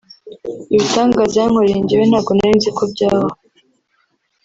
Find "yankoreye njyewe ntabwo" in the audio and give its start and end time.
1.41-2.31